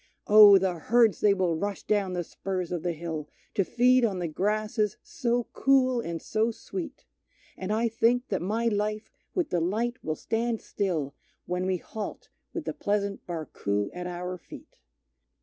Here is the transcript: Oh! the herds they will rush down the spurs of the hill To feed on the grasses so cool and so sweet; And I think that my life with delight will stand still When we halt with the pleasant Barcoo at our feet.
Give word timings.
Oh! 0.25 0.57
the 0.57 0.79
herds 0.79 1.19
they 1.19 1.35
will 1.35 1.55
rush 1.55 1.83
down 1.83 2.13
the 2.13 2.23
spurs 2.23 2.71
of 2.71 2.81
the 2.81 2.93
hill 2.93 3.29
To 3.53 3.63
feed 3.63 4.03
on 4.03 4.17
the 4.17 4.27
grasses 4.27 4.97
so 5.03 5.43
cool 5.53 5.99
and 6.01 6.19
so 6.19 6.49
sweet; 6.49 7.05
And 7.55 7.71
I 7.71 7.87
think 7.87 8.29
that 8.29 8.41
my 8.41 8.65
life 8.67 9.11
with 9.35 9.49
delight 9.49 10.03
will 10.03 10.15
stand 10.15 10.59
still 10.59 11.13
When 11.45 11.67
we 11.67 11.77
halt 11.77 12.29
with 12.51 12.65
the 12.65 12.73
pleasant 12.73 13.27
Barcoo 13.27 13.91
at 13.93 14.07
our 14.07 14.39
feet. 14.39 14.79